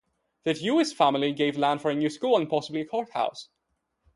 [0.45, 3.49] The Dewees family gave land for a new school and possibly a courthouse.